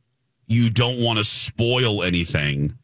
[0.47, 2.77] you don't want to spoil anything.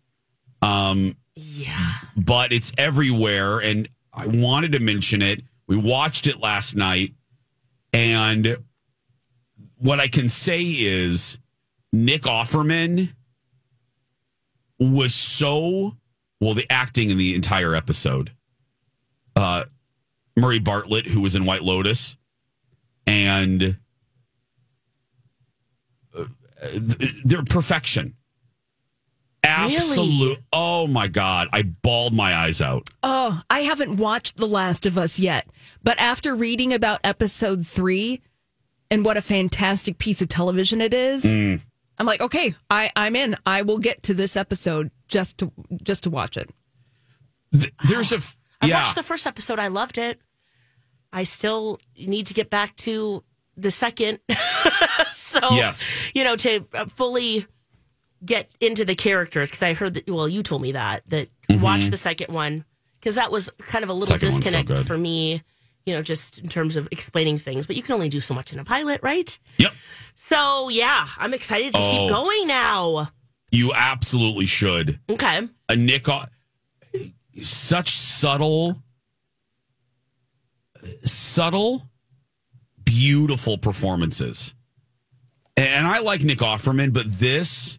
[0.62, 1.94] Um, Yeah.
[2.16, 3.58] but it's everywhere.
[3.58, 5.42] And I wanted to mention it.
[5.66, 7.14] We watched it last night.
[7.92, 8.58] And
[9.76, 11.38] what I can say is
[11.92, 13.12] Nick Offerman
[14.78, 15.96] was so,
[16.40, 18.32] well, the acting in the entire episode.
[19.36, 19.64] Uh,
[20.36, 22.16] Murray Bartlett, who was in White Lotus,
[23.06, 23.76] and
[26.16, 26.24] uh,
[26.60, 28.14] th- their perfection.
[29.44, 30.38] Absolute.
[30.52, 31.48] Oh my God.
[31.52, 32.88] I bawled my eyes out.
[33.02, 35.46] Oh, I haven't watched The Last of Us yet,
[35.82, 38.20] but after reading about episode three
[38.90, 41.60] and what a fantastic piece of television it is, Mm.
[41.98, 43.36] I'm like, okay, I, I'm in.
[43.46, 45.52] I will get to this episode just to
[45.82, 46.48] just to watch it.
[47.52, 48.16] Th- There's a.
[48.16, 48.82] f- I yeah.
[48.82, 49.58] watched the first episode.
[49.58, 50.20] I loved it.
[51.12, 53.22] I still need to get back to
[53.56, 54.20] the second.
[55.12, 56.10] so, Yes.
[56.14, 57.46] you know, to uh, fully
[58.24, 61.86] get into the characters because I heard that, well, you told me that, that watch
[61.86, 64.20] the second one because that was kind of a little Mm-hmm.
[64.28, 65.42] Second one's so disconnect for me,
[65.86, 67.66] you know, just in terms of explaining things.
[67.66, 69.36] But you can only do so much in a pilot, right?
[69.58, 69.72] Yep.
[70.14, 71.90] So, yeah, I'm excited to Oh.
[71.90, 73.10] keep going now.
[73.50, 75.00] You absolutely should.
[75.10, 75.48] Okay.
[75.68, 76.24] A Nick, O-
[77.42, 78.82] such subtle,
[81.04, 81.88] subtle,
[82.84, 84.54] beautiful performances.
[85.56, 87.78] And I like Nick Offerman, but this,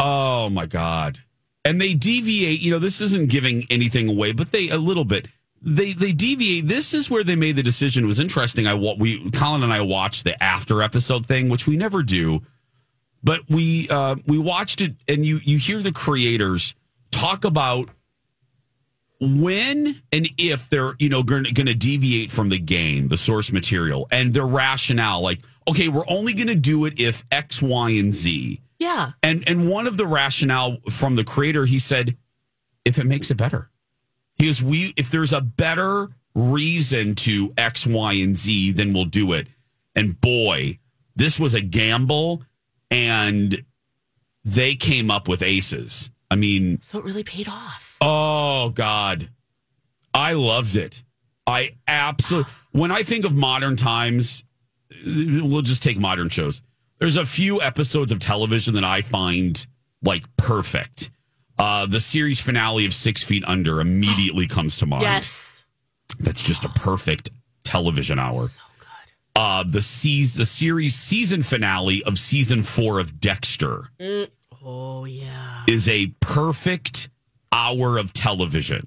[0.00, 1.20] oh my God.
[1.64, 5.28] And they deviate, you know, this isn't giving anything away, but they, a little bit,
[5.60, 6.66] they, they deviate.
[6.66, 8.04] This is where they made the decision.
[8.04, 8.66] It was interesting.
[8.66, 12.40] I, we, Colin and I watched the after episode thing, which we never do
[13.22, 16.74] but we uh, we watched it and you you hear the creators
[17.10, 17.88] talk about
[19.20, 24.08] when and if they're you know going to deviate from the game the source material
[24.10, 28.14] and their rationale like okay we're only going to do it if x y and
[28.14, 29.12] z Yeah.
[29.22, 32.16] and and one of the rationale from the creator he said
[32.84, 33.70] if it makes it better
[34.36, 39.04] he goes we if there's a better reason to x y and z then we'll
[39.04, 39.46] do it
[39.94, 40.78] and boy
[41.14, 42.42] this was a gamble
[42.90, 43.64] and
[44.44, 47.98] they came up with aces i mean So it really paid off.
[48.00, 49.28] Oh God,
[50.14, 51.02] I loved it.
[51.46, 52.50] I absolutely.
[52.72, 54.42] When I think of modern times,
[55.04, 56.62] we'll just take modern shows.
[57.00, 59.66] There's a few episodes of television that I find
[60.02, 61.10] like perfect.
[61.58, 65.02] Uh, the series finale of Six Feet Under immediately comes to mind.
[65.02, 65.64] Yes.
[66.18, 67.30] That's just a perfect
[67.64, 68.48] television hour.
[68.48, 68.54] So
[69.36, 73.88] Uh, the seas the series season finale of season four of Dexter
[74.62, 75.64] Oh, yeah.
[75.66, 77.08] is a perfect
[77.52, 78.86] hour of television.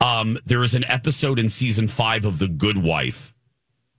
[0.00, 3.34] Um, there is an episode in season five of The Good Wife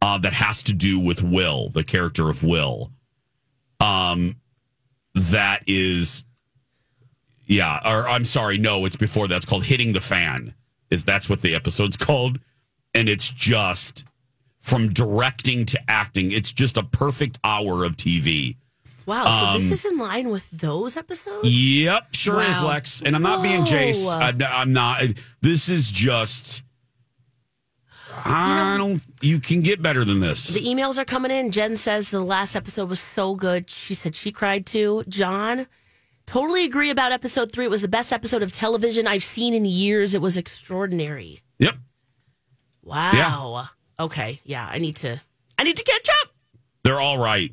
[0.02, 2.92] uh, that has to do with Will, the character of Will.
[3.80, 4.38] Um,
[5.14, 6.24] that is,
[7.46, 10.54] yeah, or I'm sorry, no, it's before that's called Hitting the Fan.
[10.90, 12.40] Is that's what the episode's called?
[12.94, 14.06] And it's just
[14.60, 18.58] from directing to acting, it's just a perfect hour of TV.
[19.06, 19.24] Wow.
[19.24, 21.48] So Um, this is in line with those episodes?
[21.48, 23.02] Yep, sure is, Lex.
[23.02, 24.06] And I'm not being Jace.
[24.14, 25.02] I'm, I'm not.
[25.42, 26.64] This is just.
[28.26, 29.02] I don't.
[29.22, 30.48] You can get better than this.
[30.48, 31.52] The emails are coming in.
[31.52, 33.70] Jen says the last episode was so good.
[33.70, 35.04] She said she cried too.
[35.08, 35.68] John,
[36.26, 37.66] totally agree about episode three.
[37.66, 40.14] It was the best episode of television I've seen in years.
[40.16, 41.42] It was extraordinary.
[41.60, 41.76] Yep.
[42.84, 43.70] Wow.
[44.00, 44.40] Okay.
[44.44, 44.68] Yeah.
[44.70, 45.22] I need to.
[45.58, 46.30] I need to catch up.
[46.84, 47.52] They're all right.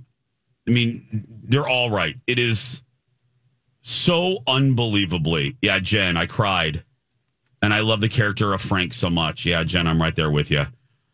[0.67, 2.17] I mean, they're all right.
[2.27, 2.83] It is
[3.83, 5.57] so unbelievably.
[5.61, 6.85] Yeah, Jen, I cried.
[7.65, 9.47] And I love the character of Frank so much.
[9.47, 10.67] Yeah, Jen, I'm right there with you.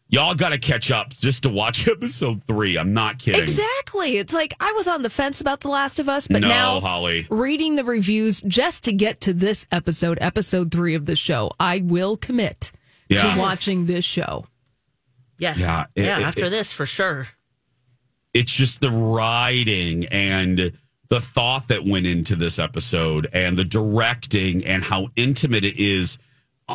[0.09, 2.77] Y'all got to catch up just to watch episode three.
[2.77, 3.41] I'm not kidding.
[3.41, 4.17] Exactly.
[4.19, 6.81] It's like I was on the fence about The Last of Us, but no, now
[6.81, 7.29] Holly.
[7.31, 11.79] reading the reviews just to get to this episode, episode three of the show, I
[11.85, 12.73] will commit
[13.09, 13.35] Yeah.
[13.35, 14.47] to watching this show.
[15.39, 15.61] Yes.
[15.61, 16.17] Yeah, Yeah.
[16.19, 17.29] it- it- after it- this, for sure.
[18.35, 20.73] it's just the writing and
[21.09, 26.19] the thought that went into this episode and the directing and how intimate it is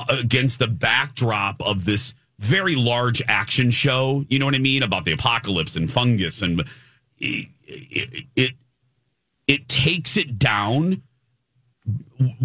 [0.09, 5.05] against the backdrop of this very large action show you know what i mean about
[5.05, 6.61] the apocalypse and fungus and
[7.17, 8.51] it it, it,
[9.47, 11.01] it takes it down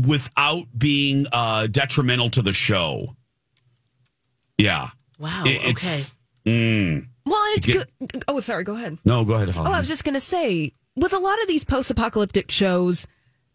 [0.06, 3.16] without being uh, detrimental to the show.
[4.58, 4.90] Yeah.
[5.18, 5.44] Wow.
[5.46, 6.02] It- okay.
[6.46, 7.06] mm.
[7.26, 8.24] Well, and it's Get- good.
[8.28, 8.64] Oh, sorry.
[8.64, 8.98] Go ahead.
[9.04, 9.24] no.
[9.24, 9.50] Go ahead.
[9.50, 9.68] Holly.
[9.68, 13.06] Oh, I was just going to say, with a lot of these post apocalyptic shows,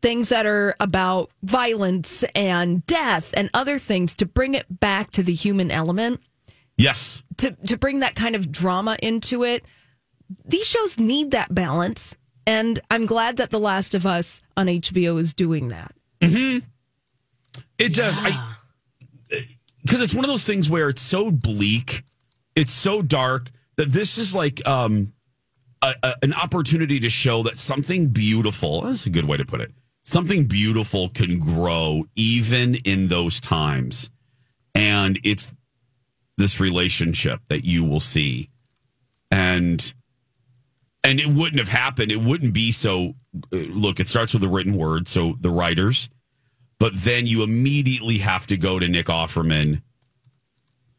[0.06, 5.24] things that are about violence and death and other things, to bring it back to
[5.24, 6.22] the human element,
[6.78, 7.24] yes.
[7.38, 9.66] to, to bring that kind of drama into it,
[10.46, 12.18] these shows need that balance.
[12.46, 15.96] And I'm glad that The Last of Us on HBO is doing that.
[16.22, 16.60] Mm-hmm.
[17.80, 18.20] It does.
[18.22, 18.52] I
[19.82, 22.04] because it's one of those things where it's so bleak,
[22.56, 25.14] it's so dark that this is like um
[25.82, 28.82] a, a- an opportunity to show that something beautiful.
[28.82, 29.72] That's a good way to put it.
[30.06, 34.10] Something beautiful can grow even in those times,
[34.74, 35.52] and it's
[36.38, 38.50] this relationship that you will see,
[39.32, 39.94] and
[41.04, 42.12] and it wouldn't have happened.
[42.12, 43.16] It wouldn't be so.
[43.52, 46.10] uh, Look, it starts with a written word, so the writers
[46.80, 49.82] but then you immediately have to go to Nick Offerman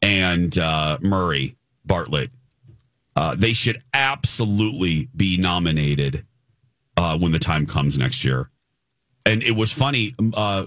[0.01, 2.31] and uh, Murray Bartlett.
[3.15, 6.25] Uh, they should absolutely be nominated
[6.97, 8.51] uh, when the time comes next year.
[9.27, 10.15] And it was funny.
[10.35, 10.67] Uh,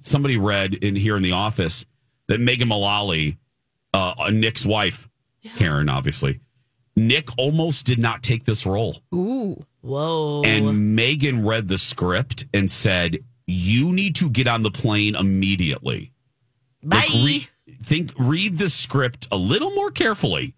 [0.00, 1.84] somebody read in here in the office
[2.26, 3.38] that Megan Mullally,
[3.92, 5.08] uh, Nick's wife,
[5.56, 6.40] Karen, obviously,
[6.96, 9.02] Nick almost did not take this role.
[9.14, 9.62] Ooh.
[9.80, 10.42] Whoa.
[10.44, 16.12] And Megan read the script and said, "You need to get on the plane immediately.
[16.82, 16.96] Bye.
[16.96, 17.48] Like, re-
[17.82, 20.54] think, read the script a little more carefully.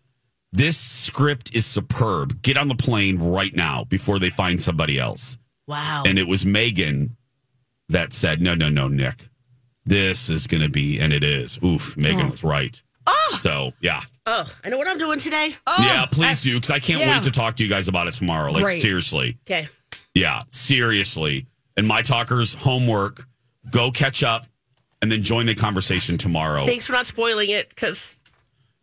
[0.53, 2.43] This script is superb.
[2.43, 5.37] Get on the plane right now before they find somebody else."
[5.67, 6.03] wow.
[6.05, 7.17] And it was Megan
[7.91, 9.29] that said, "No, no, no, Nick.
[9.85, 11.59] This is going to be, and it is.
[11.65, 12.81] Oof, Megan was right.
[13.07, 13.39] Oh.
[13.41, 15.57] So, yeah, oh, I know what I'm doing today.
[15.67, 16.07] Oh, yeah.
[16.07, 17.15] Please do because I can't yeah.
[17.15, 18.53] wait to talk to you guys about it tomorrow.
[18.53, 18.83] Like Great.
[18.83, 19.69] seriously." Okay.
[20.15, 21.47] Yeah, seriously.
[21.77, 23.27] And my talkers homework,
[23.71, 24.47] go catch up
[25.03, 26.67] and then join the conversation tomorrow.
[26.67, 28.19] Thanks for not spoiling it because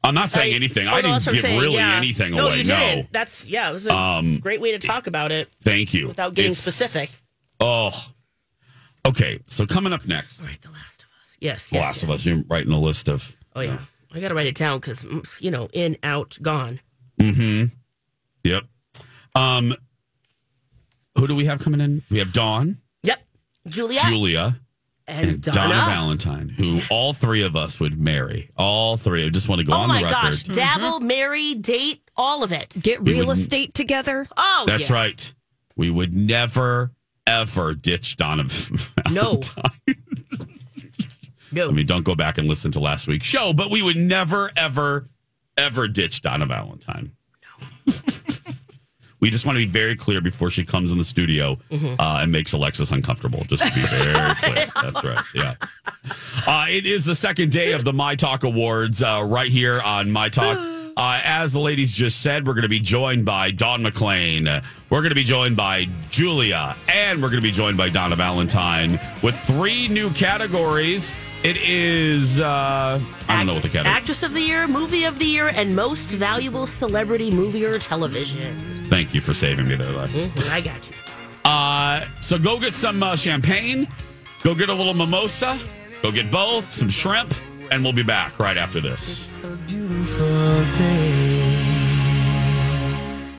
[0.03, 0.87] I'm not saying anything.
[0.87, 1.95] Oh, I didn't that's what I'm give saying, really yeah.
[1.95, 2.57] anything no, away.
[2.59, 2.79] You No.
[2.79, 3.13] didn't.
[3.13, 3.69] That's yeah.
[3.69, 6.07] It was a Um, great way to talk about it Thank you.
[6.07, 7.09] without getting specific.
[7.59, 7.91] Oh.
[9.07, 11.37] Okay, so coming up next, All right, The Last of Us.
[11.39, 11.69] Yes.
[11.69, 12.11] The yes, Last of.
[12.11, 12.25] Us.
[12.25, 13.35] You're writing a list of.
[13.55, 13.79] Oh yeah,
[14.13, 15.05] I got to write it down because
[15.39, 16.79] you know, in, out, gone.
[17.19, 17.65] Mm-hmm.
[18.43, 18.63] Yep.
[19.35, 19.75] Um,
[21.17, 22.03] who do we have coming in?
[22.11, 23.19] We have Dawn, Yep.
[23.67, 24.59] Julia Julia,
[25.07, 25.57] and, and Donna.
[25.69, 28.49] Donna Valentine, who all three of us would marry.
[28.57, 29.25] All three.
[29.25, 30.17] I just want to go Oh on my the record.
[30.17, 30.43] Oh my gosh!
[30.43, 32.75] Dabble, marry, date, all of it.
[32.81, 34.27] Get We real would- estate together.
[34.37, 34.95] Oh, That's yeah.
[34.95, 35.33] right.
[35.75, 36.91] We would never,
[37.27, 38.43] ever ditch Donna
[39.11, 39.39] No.
[39.39, 39.71] Valentine.
[41.51, 41.69] No.
[41.69, 44.51] I mean, don't go back and listen to last week's show, but we would never,
[44.57, 45.07] ever,
[45.57, 47.11] ever ditch Donna Valentine.
[47.87, 47.93] No.
[49.19, 52.31] we just want to be very clear before she comes in the studio uh, and
[52.31, 53.43] makes Alexis uncomfortable.
[53.45, 54.67] Just to be very clear.
[54.81, 55.23] That's right.
[55.33, 55.55] Yeah.
[56.45, 60.11] Uh, it is the second day of the My Talk Awards uh, right here on
[60.11, 60.57] My Talk.
[60.97, 64.47] Uh, as the ladies just said, we're going to be joined by Don McClain.
[64.47, 67.89] Uh, We're going to be joined by Julia, and we're going to be joined by
[67.89, 71.13] Donna Valentine with three new categories.
[71.43, 73.93] It is uh, I don't know what the category.
[73.93, 78.85] Actress of the Year, Movie of the Year, and Most Valuable Celebrity Movie or Television.
[78.89, 80.11] Thank you for saving me there, Lex.
[80.13, 80.95] Mhm, I got you.
[81.45, 83.87] Uh, so go get some uh, champagne,
[84.41, 85.59] go get a little mimosa,
[86.01, 87.35] go get both, some shrimp,
[87.69, 89.37] and we'll be back right after this.
[89.87, 90.96] Beautiful day